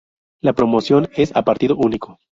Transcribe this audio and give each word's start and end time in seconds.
La 0.41 0.53
promoción 0.53 1.09
es 1.13 1.31
a 1.35 1.43
partido 1.43 1.75
único. 1.75 2.17